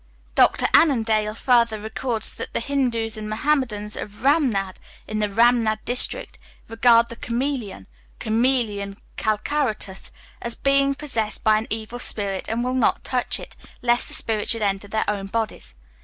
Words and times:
Dr 0.33 0.67
Annandale 0.73 1.35
further 1.35 1.79
records 1.79 2.33
that 2.33 2.55
the 2.55 2.59
Hindus 2.59 3.17
and 3.17 3.29
Muhammadans 3.29 3.95
of 3.95 4.23
Ramnad 4.23 4.77
in 5.07 5.19
the 5.19 5.29
Ramnad 5.29 5.77
district 5.85 6.39
regard 6.67 7.09
the 7.09 7.15
chamæleon 7.15 7.85
(Chamæleon 8.19 8.97
calcaratus) 9.15 10.09
as 10.41 10.55
being 10.55 10.95
possessed 10.95 11.43
by 11.43 11.59
an 11.59 11.67
evil 11.69 11.99
spirit, 11.99 12.49
and 12.49 12.63
will 12.63 12.73
not 12.73 13.03
touch 13.03 13.39
it, 13.39 13.55
lest 13.83 14.07
the 14.07 14.15
spirit 14.15 14.49
should 14.49 14.63
enter 14.63 14.87
their 14.87 15.07
own 15.07 15.27
bodies. 15.27 15.77